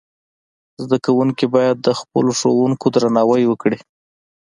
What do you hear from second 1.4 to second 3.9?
باید د خپلو ښوونکو درناوی وکړي.